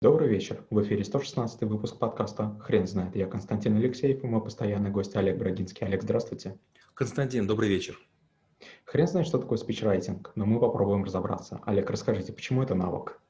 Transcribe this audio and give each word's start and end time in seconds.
Добрый 0.00 0.28
вечер. 0.28 0.64
В 0.70 0.80
эфире 0.84 1.02
116 1.02 1.62
выпуск 1.62 1.98
подкаста 1.98 2.56
«Хрен 2.60 2.86
знает». 2.86 3.16
Я 3.16 3.26
Константин 3.26 3.76
Алексеев 3.78 4.22
и 4.22 4.26
мой 4.28 4.40
постоянный 4.40 4.90
гость 4.90 5.16
Олег 5.16 5.38
Брагинский. 5.38 5.84
Олег, 5.84 6.04
здравствуйте. 6.04 6.56
Константин, 6.94 7.48
добрый 7.48 7.68
вечер. 7.68 7.98
Хрен 8.84 9.08
знает, 9.08 9.26
что 9.26 9.38
такое 9.38 9.58
спичрайтинг, 9.58 10.30
но 10.36 10.46
мы 10.46 10.60
попробуем 10.60 11.02
разобраться. 11.02 11.60
Олег, 11.64 11.90
расскажите, 11.90 12.32
почему 12.32 12.62
это 12.62 12.76
навык? 12.76 13.20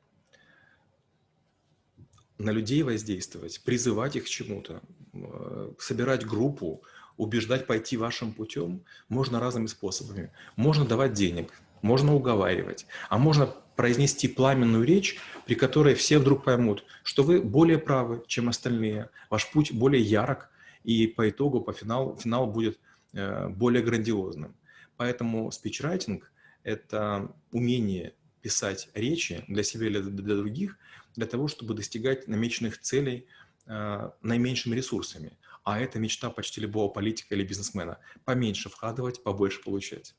На 2.36 2.50
людей 2.50 2.82
воздействовать, 2.82 3.64
призывать 3.64 4.16
их 4.16 4.24
к 4.24 4.28
чему-то, 4.28 4.82
э, 5.14 5.72
собирать 5.78 6.26
группу, 6.26 6.82
убеждать 7.16 7.66
пойти 7.66 7.96
вашим 7.96 8.34
путем 8.34 8.84
можно 9.08 9.40
разными 9.40 9.68
способами. 9.68 10.34
Можно 10.56 10.84
давать 10.84 11.14
денег, 11.14 11.50
можно 11.82 12.14
уговаривать, 12.14 12.86
а 13.08 13.18
можно 13.18 13.46
произнести 13.76 14.26
пламенную 14.26 14.84
речь, 14.84 15.18
при 15.46 15.54
которой 15.54 15.94
все 15.94 16.18
вдруг 16.18 16.44
поймут, 16.44 16.84
что 17.04 17.22
вы 17.22 17.40
более 17.40 17.78
правы, 17.78 18.24
чем 18.26 18.48
остальные, 18.48 19.08
ваш 19.30 19.50
путь 19.52 19.72
более 19.72 20.02
ярок, 20.02 20.50
и 20.82 21.06
по 21.06 21.28
итогу, 21.28 21.60
по 21.60 21.72
финалу, 21.72 22.16
финал 22.16 22.46
будет 22.46 22.78
э, 23.12 23.48
более 23.48 23.82
грандиозным. 23.82 24.56
Поэтому 24.96 25.50
спичрайтинг– 25.52 26.32
это 26.64 27.32
умение 27.52 28.14
писать 28.42 28.88
речи 28.94 29.44
для 29.46 29.62
себя 29.62 29.86
или 29.86 30.00
для 30.00 30.36
других, 30.36 30.76
для 31.14 31.26
того, 31.26 31.46
чтобы 31.46 31.74
достигать 31.74 32.26
намеченных 32.26 32.80
целей 32.80 33.26
э, 33.66 34.10
наименьшими 34.22 34.74
ресурсами. 34.74 35.38
А 35.62 35.78
это 35.78 35.98
мечта 35.98 36.30
почти 36.30 36.60
любого 36.60 36.88
политика 36.88 37.34
или 37.34 37.44
бизнесмена. 37.44 37.98
Поменьше 38.24 38.70
вкладывать, 38.70 39.22
побольше 39.22 39.62
получать. 39.62 40.14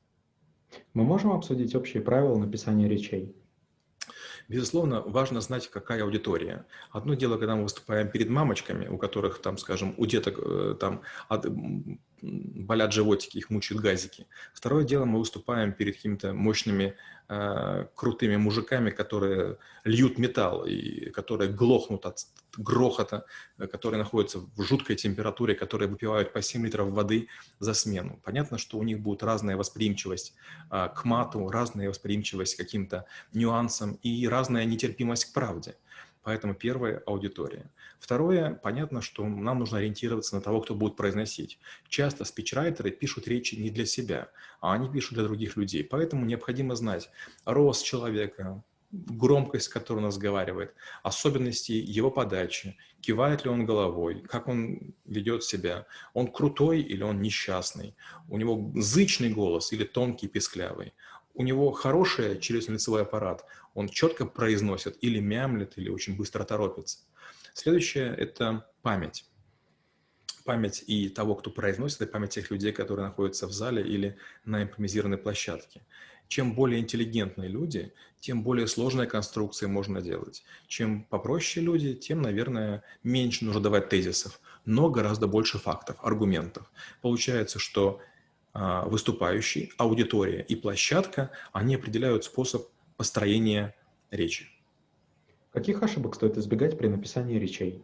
Мы 0.94 1.04
можем 1.04 1.32
обсудить 1.32 1.76
общие 1.76 2.02
правила 2.02 2.38
написания 2.38 2.88
речей? 2.88 3.36
Безусловно, 4.48 5.02
важно 5.02 5.42
знать, 5.42 5.68
какая 5.70 6.04
аудитория. 6.04 6.66
Одно 6.90 7.14
дело, 7.14 7.38
когда 7.38 7.56
мы 7.56 7.64
выступаем 7.64 8.10
перед 8.10 8.30
мамочками, 8.30 8.88
у 8.88 8.98
которых 8.98 9.40
там, 9.42 9.60
скажем, 9.60 9.94
у 9.98 10.08
деток 10.08 10.40
э, 10.40 10.76
там 10.80 11.04
болят 12.22 12.94
животики, 12.94 13.38
их 13.38 13.50
мучают 13.50 13.82
газики. 13.82 14.28
Второе 14.54 14.84
дело, 14.84 15.06
мы 15.06 15.20
выступаем 15.20 15.74
перед 15.74 15.96
какими-то 15.96 16.34
мощными, 16.34 16.96
э, 17.30 17.86
крутыми 17.96 18.38
мужиками, 18.38 18.90
которые 18.90 19.58
льют 19.84 20.18
металл 20.18 20.66
и 20.66 21.10
которые 21.12 21.52
глохнут 21.52 22.06
от 22.06 22.26
грохота, 22.58 23.26
э, 23.58 23.68
которые 23.68 24.00
находятся 24.00 24.40
в 24.40 24.64
жуткой 24.64 24.96
температуре, 24.96 25.56
которые 25.56 25.90
выпивают 25.90 26.34
по 26.34 26.42
7 26.42 26.66
литров 26.66 26.90
воды 26.90 27.28
за 27.60 27.74
смену. 27.74 28.20
Понятно, 28.24 28.58
что 28.58 28.78
у 28.78 28.84
них 28.84 29.00
будет 29.00 29.24
разная 29.24 29.58
восприимчивость 29.58 30.36
э, 30.72 30.90
к 30.96 31.06
мату, 31.06 31.50
разная 31.50 31.90
восприимчивость 31.90 32.56
к 32.56 32.58
каким-то 32.58 33.06
нюансам 33.34 34.00
и 34.04 34.28
разная 34.28 34.66
нетерпимость 34.66 35.26
к 35.26 35.34
правде. 35.34 35.76
Поэтому 36.30 36.54
первое– 36.54 37.02
аудитория. 37.08 37.72
Второе, 38.00 38.54
понятно, 38.54 39.02
что 39.02 39.26
нам 39.26 39.58
нужно 39.58 39.80
ориентироваться 39.80 40.36
на 40.36 40.42
того, 40.42 40.62
кто 40.62 40.76
будет 40.76 40.96
произносить. 40.96 41.58
Часто 41.88 42.24
спичрайтеры 42.24 42.92
пишут 42.92 43.28
речи 43.28 43.56
не 43.56 43.72
для 43.72 43.88
себя, 43.88 44.30
а 44.62 44.74
они 44.74 44.92
пишут 44.92 45.16
для 45.16 45.24
других 45.24 45.58
людей. 45.58 45.84
Поэтому 45.84 46.26
необходимо 46.26 46.76
знать 46.76 47.10
рост 47.46 47.84
человека, 47.84 48.64
громкость, 48.92 49.66
с 49.66 49.70
которой 49.70 50.02
он 50.02 50.06
разговаривает, 50.06 50.76
особенности 51.02 51.72
его 51.72 52.12
подачи, 52.12 52.78
кивает 53.02 53.44
ли 53.44 53.50
он 53.50 53.66
головой, 53.66 54.22
как 54.30 54.48
он 54.48 54.94
ведет 55.06 55.44
себя, 55.44 55.88
он 56.14 56.28
крутой 56.28 56.82
или 56.82 57.02
он 57.02 57.22
несчастный, 57.22 57.96
у 58.28 58.38
него 58.38 58.72
зычный 58.76 59.34
голос 59.34 59.74
или 59.74 59.84
тонкий, 59.84 60.28
песклявый, 60.28 60.94
у 61.40 61.44
него 61.44 61.72
хороший 61.72 62.38
челюстно-лицевой 62.38 63.04
аппарат, 63.04 63.46
он 63.74 63.90
четко 63.90 64.26
произносит 64.26 64.98
или 65.02 65.20
мямлет, 65.20 65.78
или 65.78 65.90
очень 65.90 66.16
быстро 66.16 66.44
торопится. 66.44 67.00
Следующее– 67.54 68.14
это 68.18 68.66
память. 68.82 69.26
Память 70.46 70.84
и 70.88 71.10
того, 71.10 71.36
кто 71.36 71.52
произносит, 71.52 72.02
и 72.02 72.06
память 72.06 72.32
тех 72.32 72.50
людей, 72.52 72.72
которые 72.72 73.08
находятся 73.08 73.48
в 73.48 73.52
зале 73.52 73.84
или 73.84 74.18
на 74.46 74.64
импровизированной 74.64 75.18
площадке. 75.18 75.82
Чем 76.28 76.54
более 76.54 76.80
интеллигентные 76.80 77.50
люди, 77.50 77.92
тем 78.20 78.44
более 78.44 78.68
сложные 78.68 79.08
конструкции 79.08 79.66
можно 79.66 80.02
делать. 80.02 80.44
Чем 80.68 81.04
попроще 81.04 81.66
люди, 81.66 81.96
тем, 81.96 82.22
наверное, 82.22 82.84
меньше 83.04 83.46
нужно 83.46 83.62
давать 83.62 83.90
тезисов, 83.90 84.40
но 84.66 84.90
гораздо 84.90 85.28
больше 85.28 85.58
фактов, 85.58 85.98
аргументов. 86.02 86.72
Получается, 87.02 87.58
что 87.58 88.00
а, 88.54 88.86
выступающий, 88.86 89.72
аудитория 89.78 90.42
и 90.42 90.56
площадка, 90.56 91.32
они 91.52 91.76
определяют 91.76 92.24
способ 92.24 92.68
построения 93.00 93.74
речи. 94.12 94.50
Каких 95.54 95.82
ошибок 95.82 96.16
стоит 96.16 96.38
избегать 96.38 96.78
при 96.78 96.88
написании 96.88 97.40
речей? 97.40 97.82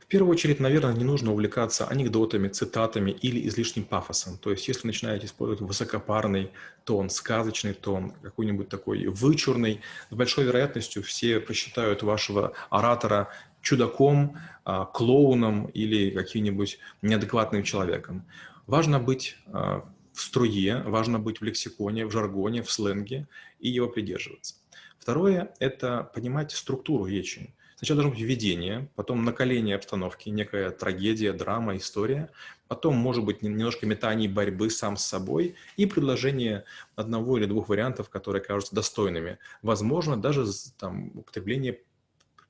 В 0.00 0.06
первую 0.06 0.32
очередь, 0.32 0.58
наверное, 0.58 0.94
не 0.94 1.04
нужно 1.04 1.30
увлекаться 1.30 1.86
анекдотами, 1.86 2.48
цитатами 2.48 3.12
или 3.12 3.46
излишним 3.46 3.84
пафосом. 3.84 4.36
То 4.36 4.50
есть, 4.50 4.66
если 4.66 4.88
начинаете 4.88 5.26
использовать 5.26 5.60
высокопарный 5.60 6.50
тон, 6.84 7.08
сказочный 7.08 7.72
тон, 7.72 8.14
какой-нибудь 8.22 8.68
такой 8.68 9.06
вычурный, 9.06 9.80
с 10.10 10.14
большой 10.14 10.44
вероятностью 10.44 11.04
все 11.04 11.38
посчитают 11.38 12.02
вашего 12.02 12.52
оратора 12.68 13.28
чудаком, 13.62 14.36
а, 14.64 14.86
клоуном 14.86 15.66
или 15.66 16.10
каким-нибудь 16.10 16.80
неадекватным 17.02 17.62
человеком. 17.62 18.26
Важно 18.66 18.98
быть 18.98 19.36
а, 19.46 19.88
в 20.18 20.20
струе, 20.20 20.82
важно 20.84 21.20
быть 21.20 21.40
в 21.40 21.44
лексиконе, 21.44 22.04
в 22.04 22.10
жаргоне, 22.10 22.62
в 22.62 22.70
сленге 22.72 23.28
и 23.60 23.68
его 23.68 23.88
придерживаться. 23.88 24.56
Второе– 24.98 25.54
это 25.60 26.10
понимать 26.12 26.50
структуру 26.50 27.06
речи. 27.06 27.54
Сначала 27.76 28.02
должно 28.02 28.10
быть 28.10 28.20
введение, 28.20 28.90
потом 28.96 29.24
накаление 29.24 29.76
обстановки, 29.76 30.28
некая 30.28 30.70
трагедия, 30.70 31.32
драма, 31.32 31.76
история, 31.76 32.30
потом, 32.66 32.96
может 32.96 33.24
быть, 33.24 33.42
немножко 33.42 33.86
метаний 33.86 34.26
борьбы 34.26 34.70
сам 34.70 34.96
с 34.96 35.04
собой 35.04 35.54
и 35.76 35.86
предложение 35.86 36.64
одного 36.96 37.38
или 37.38 37.46
двух 37.46 37.68
вариантов, 37.68 38.10
которые 38.10 38.42
кажутся 38.42 38.74
достойными. 38.74 39.38
Возможно, 39.62 40.20
даже 40.20 40.46
там, 40.78 41.16
употребление 41.16 41.80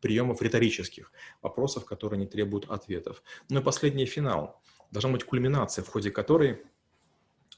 приемов 0.00 0.40
риторических, 0.40 1.12
вопросов, 1.42 1.84
которые 1.84 2.18
не 2.18 2.26
требуют 2.26 2.70
ответов. 2.70 3.22
Ну 3.50 3.60
и 3.60 3.62
последний 3.62 4.06
финал. 4.06 4.62
Должна 4.90 5.10
быть 5.10 5.24
кульминация, 5.24 5.84
в 5.84 5.88
ходе 5.88 6.10
которой 6.10 6.62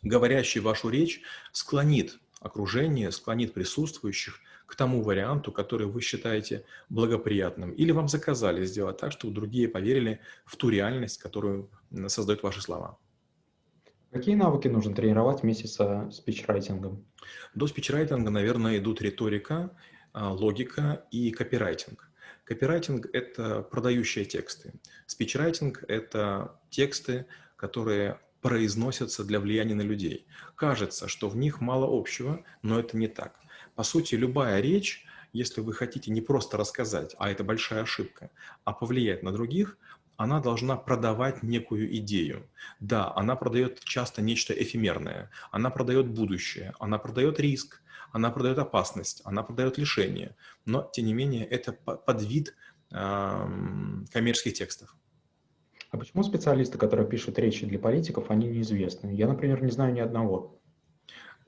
говорящий 0.02 0.60
вашу 0.60 0.88
речь 0.88 1.22
склонит 1.52 2.18
окружение, 2.40 3.10
склонит 3.12 3.52
присутствующих 3.52 4.40
к 4.66 4.76
тому 4.76 5.02
варианту, 5.02 5.52
который 5.52 5.86
вы 5.86 6.00
считаете 6.00 6.64
благоприятным. 6.88 7.72
Или 7.72 7.90
вам 7.92 8.08
заказали 8.08 8.64
сделать 8.64 8.98
так, 8.98 9.12
чтобы 9.12 9.34
другие 9.34 9.68
поверили 9.68 10.20
в 10.44 10.56
ту 10.56 10.68
реальность, 10.68 11.18
которую 11.18 11.70
создают 12.06 12.42
ваши 12.42 12.62
слова. 12.62 12.98
Какие 14.12 14.34
навыки 14.34 14.68
нужно 14.68 14.94
тренировать 14.94 15.42
вместе 15.42 15.68
со 15.68 16.10
спичрайтингом? 16.10 17.04
До 17.54 17.66
спичрайтинга, 17.66 18.30
наверное, 18.30 18.78
идут 18.78 19.02
риторика, 19.02 19.76
а, 20.12 20.32
логика 20.32 21.04
и 21.10 21.30
копирайтинг. 21.30 22.10
Копирайтинг– 22.44 23.06
это 23.12 23.62
продающие 23.62 24.24
тексты. 24.24 24.72
Спичрайтинг– 25.06 25.84
это 25.88 26.58
тексты, 26.70 27.26
которые 27.56 28.18
произносятся 28.40 29.24
для 29.24 29.40
влияния 29.40 29.74
на 29.74 29.82
людей. 29.82 30.26
Кажется, 30.54 31.08
что 31.08 31.28
в 31.28 31.36
них 31.36 31.60
мало 31.60 31.86
общего, 31.90 32.44
но 32.62 32.78
это 32.78 32.96
не 32.96 33.08
так. 33.08 33.40
По 33.74 33.82
сути, 33.82 34.14
любая 34.14 34.60
речь, 34.60 35.04
если 35.32 35.60
вы 35.60 35.72
хотите 35.72 36.10
не 36.10 36.20
просто 36.20 36.56
рассказать, 36.56 37.14
а 37.18 37.30
это 37.30 37.44
большая 37.44 37.82
ошибка, 37.82 38.30
а 38.64 38.72
повлиять 38.72 39.22
на 39.22 39.32
других, 39.32 39.78
она 40.16 40.40
должна 40.40 40.76
продавать 40.76 41.42
некую 41.42 41.96
идею. 41.96 42.46
Да, 42.78 43.10
она 43.16 43.36
продает 43.36 43.80
часто 43.84 44.20
нечто 44.20 44.52
эфемерное, 44.52 45.30
она 45.50 45.70
продает 45.70 46.08
будущее, 46.08 46.74
она 46.78 46.98
продает 46.98 47.40
риск, 47.40 47.82
она 48.12 48.30
продает 48.30 48.58
опасность, 48.58 49.22
она 49.24 49.42
продает 49.42 49.78
лишение. 49.78 50.36
Но, 50.66 50.90
тем 50.92 51.06
не 51.06 51.14
менее, 51.14 51.46
это 51.46 51.72
под 51.72 52.22
вид 52.22 52.54
э, 52.90 53.46
коммерческих 54.12 54.54
текстов. 54.54 54.94
А 55.90 55.96
почему 55.98 56.22
специалисты, 56.22 56.78
которые 56.78 57.08
пишут 57.08 57.38
речи 57.38 57.66
для 57.66 57.78
политиков, 57.78 58.30
они 58.30 58.46
неизвестны? 58.46 59.10
Я, 59.10 59.26
например, 59.26 59.62
не 59.62 59.72
знаю 59.72 59.92
ни 59.92 60.00
одного. 60.00 60.60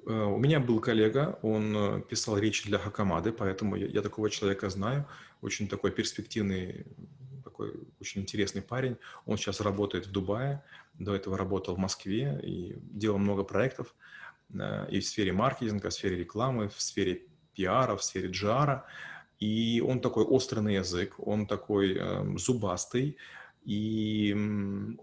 Э, 0.05 0.25
у 0.25 0.39
меня 0.39 0.59
был 0.59 0.81
коллега, 0.81 1.39
он 1.43 1.77
э, 1.77 2.03
писал 2.03 2.39
речи 2.39 2.67
для 2.67 2.79
Хакамады, 2.79 3.33
поэтому 3.33 3.77
я, 3.77 3.87
я 3.87 4.03
такого 4.03 4.31
человека 4.31 4.69
знаю. 4.69 5.07
Очень 5.43 5.69
такой 5.69 5.93
перспективный, 5.93 6.87
такой 7.45 7.73
очень 8.01 8.23
интересный 8.23 8.63
парень. 8.63 8.97
Он 9.27 9.37
сейчас 9.37 9.61
работает 9.61 10.07
в 10.07 10.13
Дубае, 10.13 10.65
до 10.99 11.15
этого 11.15 11.39
работал 11.39 11.77
в 11.77 11.79
Москве 11.79 12.41
и 12.43 12.77
делал 12.81 13.19
много 13.19 13.45
проектов 13.45 13.95
э, 14.53 14.89
и 14.91 14.99
в 14.99 15.07
сфере 15.07 15.33
маркетинга, 15.33 15.91
в 15.91 15.95
сфере 15.95 16.17
рекламы, 16.17 16.69
в 16.69 16.81
сфере 16.81 17.23
пиара, 17.55 17.97
в 17.97 18.03
сфере 18.03 18.29
джара. 18.29 18.87
И 19.39 19.81
он 19.87 20.01
такой 20.01 20.25
острый 20.25 20.75
язык, 20.75 21.15
он 21.19 21.47
такой 21.47 21.97
э, 21.97 22.39
зубастый, 22.39 23.17
и 23.65 24.33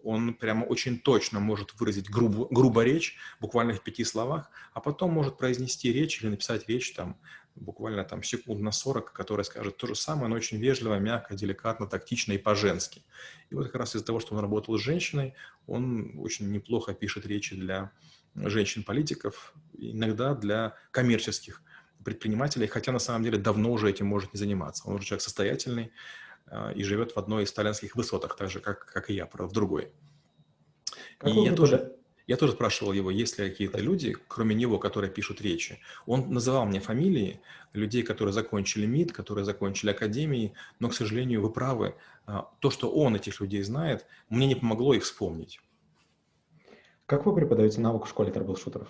он 0.04 0.34
прямо 0.34 0.66
очень 0.66 1.00
точно 1.00 1.40
может 1.40 1.74
выразить 1.80 2.10
грубо, 2.10 2.48
грубо 2.52 2.84
речь, 2.84 3.18
буквально 3.40 3.74
в 3.74 3.82
пяти 3.82 4.04
словах, 4.04 4.50
а 4.74 4.82
потом 4.82 5.12
может 5.12 5.38
произнести 5.38 5.94
речь 5.94 6.22
или 6.22 6.30
написать 6.30 6.68
речь 6.68 6.92
там 6.92 7.18
буквально 7.56 8.04
там 8.04 8.24
секунд 8.24 8.62
на 8.62 8.72
40, 8.72 9.12
которая 9.12 9.44
скажет 9.44 9.78
то 9.78 9.88
же 9.88 9.96
самое, 9.96 10.28
но 10.28 10.36
очень 10.36 10.60
вежливо, 10.60 10.98
мягко, 11.00 11.36
деликатно, 11.36 11.88
тактично 11.88 12.34
и 12.34 12.38
по-женски. 12.38 13.04
И 13.50 13.56
вот 13.56 13.66
как 13.68 13.76
раз 13.76 13.96
из-за 13.96 14.06
того, 14.06 14.20
что 14.20 14.36
он 14.36 14.42
работал 14.42 14.78
с 14.78 14.82
женщиной, 14.82 15.34
он 15.68 16.14
очень 16.20 16.52
неплохо 16.52 16.94
пишет 16.94 17.26
речи 17.26 17.56
для 17.56 17.92
женщин-политиков, 18.36 19.54
иногда 19.78 20.36
для 20.36 20.76
коммерческих 20.92 21.62
предпринимателей, 22.04 22.68
хотя 22.68 22.92
на 22.92 23.00
самом 23.00 23.24
деле 23.24 23.38
давно 23.38 23.72
уже 23.72 23.90
этим 23.90 24.06
может 24.06 24.34
не 24.34 24.38
заниматься. 24.38 24.88
Он 24.88 24.96
уже 24.96 25.06
человек 25.06 25.22
состоятельный 25.22 25.92
и 26.76 26.84
живет 26.84 27.12
в 27.12 27.18
одной 27.18 27.44
из 27.44 27.50
сталинских 27.50 27.96
высотах, 27.96 28.36
так 28.36 28.50
же, 28.50 28.60
как, 28.60 28.86
как 28.86 29.10
и 29.10 29.14
я, 29.14 29.26
правда, 29.26 29.50
в 29.50 29.54
другой. 29.54 29.92
Как 31.18 31.32
и 31.32 31.40
я 31.42 31.54
тоже, 31.54 31.96
я 32.30 32.38
тоже 32.38 32.54
спрашивал 32.54 32.94
его, 32.94 33.10
есть 33.10 33.40
ли 33.40 33.50
какие-то 33.50 33.80
люди, 33.80 34.16
кроме 34.28 34.54
него, 34.54 34.78
которые 34.78 35.12
пишут 35.12 35.42
речи. 35.42 35.80
Он 36.06 36.32
называл 36.32 36.66
мне 36.66 36.80
фамилии 36.80 37.42
людей, 37.74 38.04
которые 38.04 38.34
закончили 38.34 38.86
МИД, 38.86 39.14
которые 39.14 39.46
закончили 39.46 39.90
академии, 39.90 40.54
но, 40.80 40.90
к 40.90 40.94
сожалению, 40.94 41.42
вы 41.42 41.52
правы, 41.52 41.96
э, 42.28 42.42
то, 42.60 42.70
что 42.70 42.92
он 42.92 43.16
этих 43.16 43.42
людей 43.42 43.64
знает, 43.64 44.06
мне 44.30 44.46
не 44.46 44.56
помогло 44.56 44.94
их 44.94 45.04
вспомнить. 45.04 45.60
Как 47.08 47.26
вы 47.26 47.34
преподаете 47.34 47.82
навык 47.82 48.06
в 48.06 48.10
школе 48.10 48.32
трэблшутеров? 48.32 48.90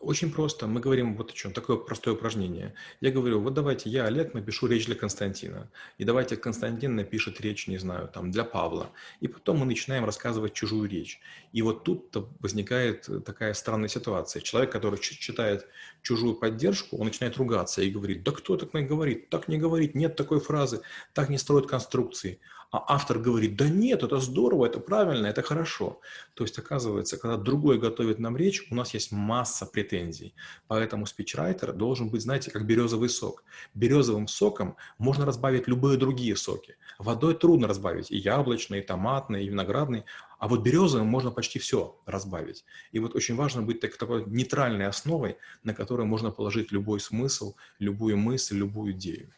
Очень 0.00 0.30
просто. 0.30 0.66
Мы 0.66 0.80
говорим 0.80 1.16
вот 1.16 1.30
о 1.30 1.34
чем. 1.34 1.52
Такое 1.52 1.78
простое 1.78 2.14
упражнение. 2.14 2.74
Я 3.00 3.10
говорю, 3.10 3.40
вот 3.40 3.54
давайте 3.54 3.88
я, 3.88 4.04
Олег, 4.04 4.34
напишу 4.34 4.66
речь 4.66 4.86
для 4.86 4.94
Константина. 4.94 5.70
И 5.96 6.04
давайте 6.04 6.36
Константин 6.36 6.96
напишет 6.96 7.40
речь, 7.40 7.66
не 7.66 7.78
знаю, 7.78 8.08
там, 8.08 8.30
для 8.30 8.44
Павла. 8.44 8.90
И 9.20 9.28
потом 9.28 9.58
мы 9.58 9.66
начинаем 9.66 10.04
рассказывать 10.04 10.52
чужую 10.52 10.88
речь. 10.88 11.18
И 11.52 11.62
вот 11.62 11.84
тут 11.84 12.14
возникает 12.40 13.08
такая 13.24 13.54
странная 13.54 13.88
ситуация. 13.88 14.42
Человек, 14.42 14.70
который 14.70 14.98
читает 14.98 15.66
чужую 16.02 16.34
поддержку, 16.34 16.98
он 16.98 17.06
начинает 17.06 17.38
ругаться 17.38 17.80
и 17.80 17.90
говорит, 17.90 18.22
да 18.22 18.32
кто 18.32 18.56
так 18.56 18.70
говорит? 18.72 19.30
Так 19.30 19.48
не 19.48 19.56
говорит, 19.56 19.94
нет 19.94 20.14
такой 20.14 20.40
фразы, 20.40 20.82
так 21.14 21.30
не 21.30 21.38
строят 21.38 21.66
конструкции 21.66 22.38
а 22.70 22.84
автор 22.94 23.18
говорит, 23.18 23.56
да 23.56 23.68
нет, 23.68 24.02
это 24.02 24.18
здорово, 24.18 24.66
это 24.66 24.80
правильно, 24.80 25.26
это 25.26 25.42
хорошо. 25.42 26.00
То 26.34 26.44
есть, 26.44 26.58
оказывается, 26.58 27.16
когда 27.16 27.36
другой 27.36 27.78
готовит 27.78 28.18
нам 28.18 28.36
речь, 28.36 28.66
у 28.70 28.74
нас 28.74 28.94
есть 28.94 29.12
масса 29.12 29.66
претензий. 29.66 30.34
Поэтому 30.66 31.06
спичрайтер 31.06 31.72
должен 31.72 32.10
быть, 32.10 32.22
знаете, 32.22 32.50
как 32.50 32.66
березовый 32.66 33.08
сок. 33.08 33.44
Березовым 33.74 34.28
соком 34.28 34.76
можно 34.98 35.24
разбавить 35.24 35.68
любые 35.68 35.96
другие 35.96 36.36
соки. 36.36 36.76
Водой 36.98 37.34
трудно 37.34 37.68
разбавить 37.68 38.10
и 38.10 38.16
яблочный, 38.16 38.80
и 38.80 38.82
томатный, 38.82 39.44
и 39.44 39.48
виноградный. 39.48 40.04
А 40.38 40.48
вот 40.48 40.62
березовым 40.62 41.06
можно 41.06 41.30
почти 41.30 41.58
все 41.58 41.98
разбавить. 42.04 42.64
И 42.92 42.98
вот 42.98 43.14
очень 43.14 43.36
важно 43.36 43.62
быть 43.62 43.80
так, 43.80 43.96
такой 43.96 44.24
нейтральной 44.26 44.86
основой, 44.86 45.38
на 45.62 45.74
которой 45.74 46.06
можно 46.06 46.30
положить 46.30 46.72
любой 46.72 47.00
смысл, 47.00 47.54
любую 47.78 48.16
мысль, 48.16 48.58
любую 48.58 48.92
идею. 48.92 49.32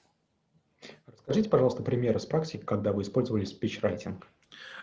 Скажите, 1.29 1.51
пожалуйста, 1.51 1.83
пример 1.83 2.17
из 2.17 2.25
практики, 2.25 2.63
когда 2.65 2.91
вы 2.91 3.03
использовали 3.03 3.45
спичрайтинг. 3.45 4.27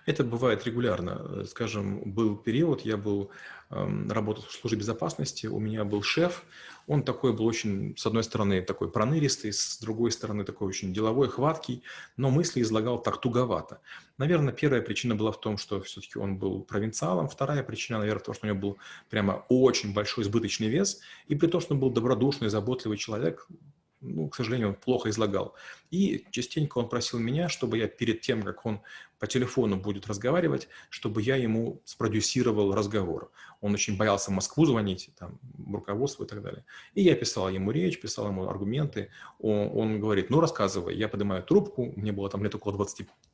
Это 0.05 0.23
бывает 0.23 0.63
регулярно. 0.63 1.43
Скажем, 1.45 2.13
был 2.13 2.35
период, 2.35 2.81
я 2.81 2.97
был, 2.97 3.31
эм, 3.71 4.11
работал 4.11 4.43
в 4.47 4.51
службе 4.51 4.77
безопасности, 4.77 5.47
у 5.47 5.57
меня 5.57 5.83
был 5.85 6.03
шеф, 6.03 6.43
он 6.85 7.01
такой 7.01 7.33
был 7.33 7.47
очень, 7.47 7.97
с 7.97 8.05
одной 8.05 8.23
стороны, 8.23 8.61
такой 8.61 8.91
проныристый, 8.91 9.53
с 9.53 9.79
другой 9.79 10.11
стороны, 10.11 10.43
такой 10.43 10.67
очень 10.67 10.93
деловой, 10.93 11.29
хваткий, 11.29 11.81
но 12.15 12.29
мысли 12.29 12.61
излагал 12.61 13.01
так 13.01 13.19
туговато. 13.19 13.81
Наверное, 14.19 14.53
первая 14.53 14.83
причина 14.83 15.15
была 15.15 15.31
в 15.31 15.39
том, 15.39 15.57
что 15.57 15.81
все-таки 15.81 16.19
он 16.19 16.37
был 16.37 16.61
провинциалом, 16.61 17.27
вторая 17.27 17.63
причина, 17.63 17.97
наверное, 17.97 18.21
в 18.21 18.25
том, 18.25 18.35
что 18.35 18.45
у 18.45 18.49
него 18.51 18.59
был 18.59 18.77
прямо 19.09 19.45
очень 19.49 19.95
большой 19.95 20.25
избыточный 20.25 20.67
вес, 20.67 21.01
и 21.25 21.33
при 21.33 21.47
том, 21.47 21.59
что 21.59 21.73
он 21.73 21.79
был 21.79 21.89
добродушный, 21.89 22.49
заботливый 22.49 22.99
человек, 22.99 23.47
ну, 24.05 24.29
к 24.29 24.35
сожалению, 24.35 24.69
он 24.69 24.75
плохо 24.75 25.09
излагал. 25.09 25.55
И 25.91 26.25
частенько 26.31 26.77
он 26.77 26.89
просил 26.89 27.19
меня, 27.19 27.49
чтобы 27.49 27.77
я 27.77 27.87
перед 27.87 28.21
тем, 28.21 28.43
как 28.43 28.65
он 28.65 28.81
по 29.19 29.27
телефону 29.27 29.77
будет 29.77 30.07
разговаривать, 30.07 30.67
чтобы 30.89 31.21
я 31.21 31.35
ему 31.35 31.81
спродюсировал 31.85 32.75
разговор. 32.75 33.31
Он 33.61 33.73
очень 33.73 33.97
боялся 33.97 34.29
в 34.29 34.33
Москву 34.33 34.65
звонить, 34.65 35.09
там, 35.17 35.39
руководству 35.71 36.25
и 36.25 36.27
так 36.27 36.41
далее. 36.41 36.65
И 36.93 37.01
я 37.01 37.15
писал 37.15 37.49
ему 37.49 37.71
речь, 37.71 37.99
писал 37.99 38.27
ему 38.27 38.47
аргументы. 38.47 39.09
Он, 39.39 39.71
он 39.73 39.99
говорит, 39.99 40.29
ну, 40.29 40.41
рассказывай. 40.41 40.95
Я 40.95 41.07
поднимаю 41.07 41.43
трубку, 41.43 41.93
мне 41.95 42.11
было 42.11 42.29
там 42.29 42.43
лет 42.43 42.55
около 42.55 42.73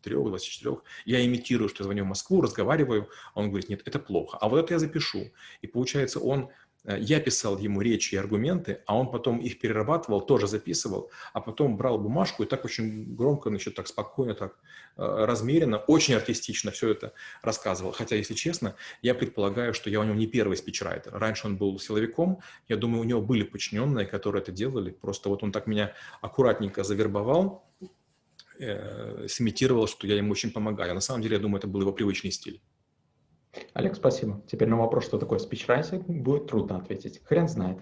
23-24. 0.03 0.81
Я 1.05 1.25
имитирую, 1.25 1.67
что 1.69 1.83
я 1.83 1.85
звоню 1.85 2.05
в 2.05 2.07
Москву, 2.07 2.41
разговариваю. 2.41 3.09
Он 3.33 3.49
говорит, 3.49 3.69
нет, 3.69 3.81
это 3.85 3.99
плохо. 3.99 4.37
А 4.39 4.49
вот 4.49 4.57
это 4.57 4.73
я 4.73 4.79
запишу. 4.79 5.31
И 5.61 5.67
получается, 5.67 6.19
он 6.19 6.49
я 6.85 7.19
писал 7.19 7.59
ему 7.59 7.81
речи 7.81 8.15
и 8.15 8.17
аргументы, 8.17 8.81
а 8.87 8.97
он 8.97 9.11
потом 9.11 9.39
их 9.39 9.59
перерабатывал, 9.59 10.21
тоже 10.21 10.47
записывал, 10.47 11.11
а 11.33 11.39
потом 11.39 11.77
брал 11.77 11.99
бумажку 11.99 12.43
и 12.43 12.47
так 12.47 12.65
очень 12.65 13.15
громко, 13.15 13.49
значит, 13.49 13.75
так 13.75 13.87
спокойно, 13.87 14.33
так 14.33 14.57
э, 14.97 15.25
размеренно, 15.25 15.77
очень 15.77 16.15
артистично 16.15 16.71
все 16.71 16.89
это 16.89 17.13
рассказывал. 17.43 17.91
Хотя, 17.91 18.15
если 18.15 18.33
честно, 18.33 18.75
я 19.03 19.13
предполагаю, 19.13 19.73
что 19.73 19.89
я 19.89 19.99
у 19.99 20.03
него 20.03 20.15
не 20.15 20.25
первый 20.25 20.57
спичрайтер. 20.57 21.13
Раньше 21.13 21.47
он 21.47 21.57
был 21.57 21.79
силовиком, 21.79 22.39
я 22.67 22.77
думаю, 22.77 23.01
у 23.01 23.05
него 23.05 23.21
были 23.21 23.43
подчиненные, 23.43 24.07
которые 24.07 24.41
это 24.41 24.51
делали. 24.51 24.89
Просто 24.89 25.29
вот 25.29 25.43
он 25.43 25.51
так 25.51 25.67
меня 25.67 25.93
аккуратненько 26.21 26.83
завербовал, 26.83 27.63
э, 28.59 29.27
сымитировал, 29.27 29.87
что 29.87 30.07
я 30.07 30.15
ему 30.15 30.31
очень 30.31 30.51
помогаю. 30.51 30.91
А 30.91 30.95
на 30.95 31.01
самом 31.01 31.21
деле, 31.21 31.35
я 31.35 31.41
думаю, 31.41 31.59
это 31.59 31.67
был 31.67 31.81
его 31.81 31.91
привычный 31.91 32.31
стиль. 32.31 32.59
Олег, 33.73 33.95
спасибо. 33.95 34.41
Теперь 34.47 34.69
на 34.69 34.77
вопрос, 34.77 35.05
что 35.05 35.17
такое 35.17 35.39
спичрайтинг, 35.39 36.07
будет 36.07 36.47
трудно 36.47 36.77
ответить. 36.77 37.21
Хрен 37.25 37.47
знает. 37.47 37.79